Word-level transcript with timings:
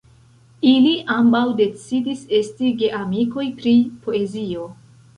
Ili 0.69 0.93
ambaŭ 1.17 1.43
decidis 1.59 2.25
esti 2.41 2.75
geamikoj 2.83 3.49
pri 3.63 3.79
poezio. 4.09 4.71